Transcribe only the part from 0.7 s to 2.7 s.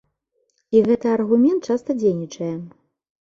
І гэты аргумент часта дзейнічае.